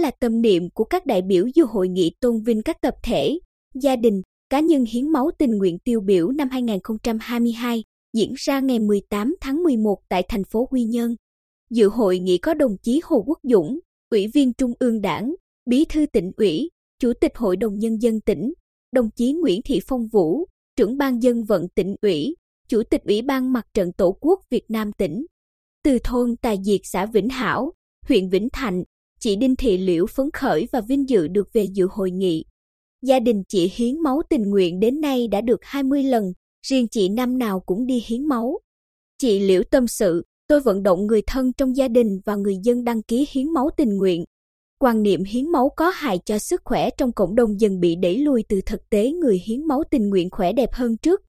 [0.00, 3.38] là tâm niệm của các đại biểu dự hội nghị tôn vinh các tập thể,
[3.74, 8.78] gia đình, cá nhân hiến máu tình nguyện tiêu biểu năm 2022 diễn ra ngày
[8.78, 11.16] 18 tháng 11 tại thành phố Quy Nhơn.
[11.70, 13.78] Dự hội nghị có đồng chí Hồ Quốc Dũng,
[14.10, 15.34] Ủy viên Trung ương Đảng,
[15.66, 18.52] Bí thư tỉnh ủy, Chủ tịch Hội đồng Nhân dân tỉnh,
[18.92, 22.36] đồng chí Nguyễn Thị Phong Vũ, trưởng ban dân vận tỉnh ủy,
[22.68, 25.26] Chủ tịch Ủy ban Mặt trận Tổ quốc Việt Nam tỉnh.
[25.84, 27.72] Từ thôn Tài Diệt xã Vĩnh Hảo,
[28.08, 28.82] huyện Vĩnh Thạnh,
[29.20, 32.44] chị Đinh Thị Liễu phấn khởi và vinh dự được về dự hội nghị.
[33.02, 36.32] Gia đình chị hiến máu tình nguyện đến nay đã được 20 lần,
[36.66, 38.58] riêng chị năm nào cũng đi hiến máu.
[39.18, 42.84] Chị Liễu tâm sự, tôi vận động người thân trong gia đình và người dân
[42.84, 44.24] đăng ký hiến máu tình nguyện.
[44.78, 48.18] Quan niệm hiến máu có hại cho sức khỏe trong cộng đồng dần bị đẩy
[48.18, 51.20] lùi từ thực tế người hiến máu tình nguyện khỏe đẹp hơn trước.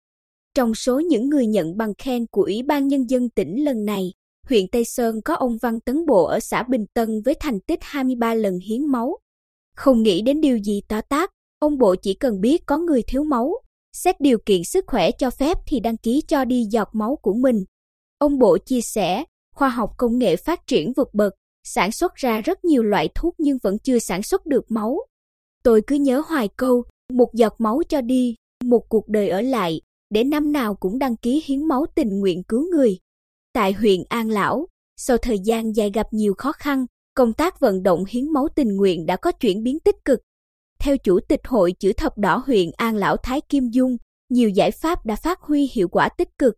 [0.55, 4.13] Trong số những người nhận bằng khen của Ủy ban Nhân dân tỉnh lần này,
[4.49, 7.79] huyện Tây Sơn có ông Văn Tấn Bộ ở xã Bình Tân với thành tích
[7.81, 9.17] 23 lần hiến máu.
[9.75, 13.23] Không nghĩ đến điều gì to tác, ông Bộ chỉ cần biết có người thiếu
[13.23, 13.53] máu,
[13.93, 17.33] xét điều kiện sức khỏe cho phép thì đăng ký cho đi giọt máu của
[17.33, 17.63] mình.
[18.17, 19.23] Ông Bộ chia sẻ,
[19.55, 21.33] khoa học công nghệ phát triển vượt bậc,
[21.63, 24.98] sản xuất ra rất nhiều loại thuốc nhưng vẫn chưa sản xuất được máu.
[25.63, 26.83] Tôi cứ nhớ hoài câu,
[27.13, 31.15] một giọt máu cho đi, một cuộc đời ở lại, để năm nào cũng đăng
[31.15, 32.98] ký hiến máu tình nguyện cứu người.
[33.54, 36.85] Tại huyện An Lão, sau thời gian dài gặp nhiều khó khăn,
[37.16, 40.20] công tác vận động hiến máu tình nguyện đã có chuyển biến tích cực.
[40.80, 43.98] Theo Chủ tịch Hội Chữ Thập Đỏ huyện An Lão Thái Kim Dung,
[44.29, 46.54] nhiều giải pháp đã phát huy hiệu quả tích cực.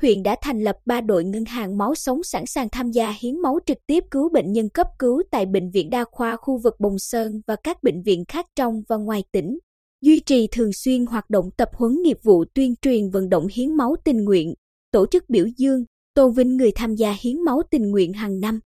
[0.00, 3.38] Huyện đã thành lập 3 đội ngân hàng máu sống sẵn sàng tham gia hiến
[3.42, 6.74] máu trực tiếp cứu bệnh nhân cấp cứu tại Bệnh viện Đa khoa khu vực
[6.80, 9.58] Bồng Sơn và các bệnh viện khác trong và ngoài tỉnh.
[10.00, 13.76] Duy trì thường xuyên hoạt động tập huấn nghiệp vụ tuyên truyền vận động hiến
[13.76, 14.54] máu tình nguyện,
[14.92, 18.60] tổ chức biểu dương, tôn vinh người tham gia hiến máu tình nguyện hàng năm.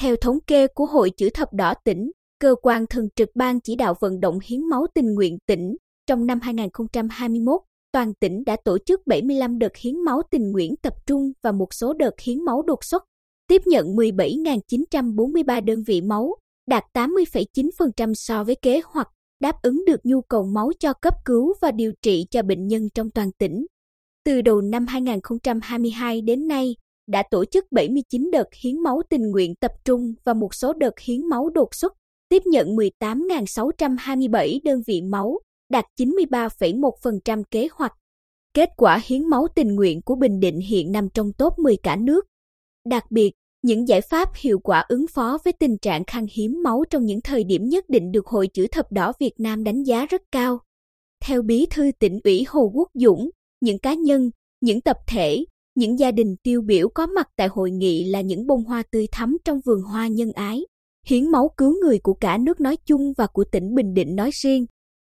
[0.00, 3.76] Theo thống kê của Hội Chữ Thập Đỏ tỉnh, cơ quan thường trực ban chỉ
[3.76, 7.60] đạo vận động hiến máu tình nguyện tỉnh, trong năm 2021,
[7.92, 11.74] toàn tỉnh đã tổ chức 75 đợt hiến máu tình nguyện tập trung và một
[11.74, 13.04] số đợt hiến máu đột xuất,
[13.48, 16.34] tiếp nhận 17.943 đơn vị máu,
[16.66, 19.08] đạt 80,9% so với kế hoạch,
[19.40, 22.88] đáp ứng được nhu cầu máu cho cấp cứu và điều trị cho bệnh nhân
[22.94, 23.66] trong toàn tỉnh.
[24.24, 26.74] Từ đầu năm 2022 đến nay,
[27.06, 30.98] đã tổ chức 79 đợt hiến máu tình nguyện tập trung và một số đợt
[30.98, 31.92] hiến máu đột xuất,
[32.28, 35.40] tiếp nhận 18.627 đơn vị máu,
[35.70, 37.92] đạt 93,1% kế hoạch.
[38.54, 41.96] Kết quả hiến máu tình nguyện của Bình Định hiện nằm trong top 10 cả
[41.96, 42.26] nước.
[42.84, 43.32] Đặc biệt,
[43.62, 47.20] những giải pháp hiệu quả ứng phó với tình trạng khan hiếm máu trong những
[47.20, 50.58] thời điểm nhất định được Hội Chữ Thập Đỏ Việt Nam đánh giá rất cao.
[51.24, 53.30] Theo Bí thư tỉnh ủy Hồ Quốc Dũng,
[53.60, 54.30] những cá nhân,
[54.60, 58.46] những tập thể, những gia đình tiêu biểu có mặt tại hội nghị là những
[58.46, 60.66] bông hoa tươi thắm trong vườn hoa nhân ái,
[61.06, 64.30] hiến máu cứu người của cả nước nói chung và của tỉnh Bình Định nói
[64.32, 64.66] riêng.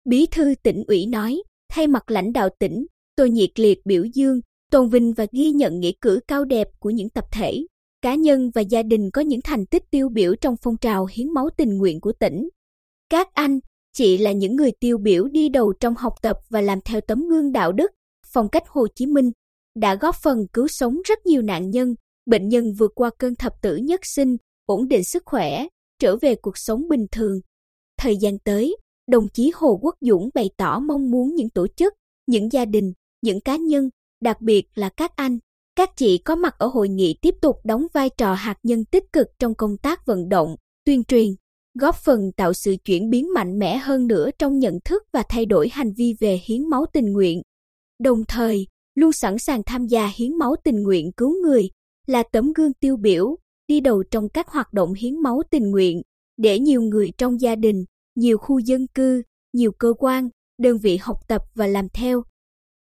[0.05, 1.43] Bí thư tỉnh ủy nói,
[1.73, 5.81] thay mặt lãnh đạo tỉnh, tôi nhiệt liệt biểu dương, tôn vinh và ghi nhận
[5.81, 7.67] nghĩa cử cao đẹp của những tập thể,
[8.03, 11.31] cá nhân và gia đình có những thành tích tiêu biểu trong phong trào hiến
[11.35, 12.49] máu tình nguyện của tỉnh.
[13.11, 13.61] Các anh,
[13.97, 17.29] chị là những người tiêu biểu đi đầu trong học tập và làm theo tấm
[17.29, 17.91] gương đạo đức,
[18.27, 19.31] phong cách Hồ Chí Minh,
[19.75, 21.95] đã góp phần cứu sống rất nhiều nạn nhân,
[22.27, 24.37] bệnh nhân vượt qua cơn thập tử nhất sinh,
[24.67, 25.67] ổn định sức khỏe,
[25.99, 27.41] trở về cuộc sống bình thường.
[27.99, 28.77] Thời gian tới,
[29.07, 31.95] đồng chí Hồ Quốc Dũng bày tỏ mong muốn những tổ chức,
[32.27, 32.93] những gia đình,
[33.23, 33.89] những cá nhân,
[34.21, 35.39] đặc biệt là các anh,
[35.77, 39.05] các chị có mặt ở hội nghị tiếp tục đóng vai trò hạt nhân tích
[39.13, 41.29] cực trong công tác vận động, tuyên truyền,
[41.79, 45.47] góp phần tạo sự chuyển biến mạnh mẽ hơn nữa trong nhận thức và thay
[45.47, 47.43] đổi hành vi về hiến máu tình nguyện.
[47.99, 51.71] Đồng thời, luôn sẵn sàng tham gia hiến máu tình nguyện cứu người,
[52.07, 53.37] là tấm gương tiêu biểu,
[53.69, 56.03] đi đầu trong các hoạt động hiến máu tình nguyện,
[56.37, 57.85] để nhiều người trong gia đình,
[58.15, 59.23] nhiều khu dân cư,
[59.53, 60.29] nhiều cơ quan,
[60.59, 62.23] đơn vị học tập và làm theo.